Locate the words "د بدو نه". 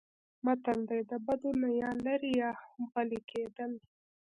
1.11-1.69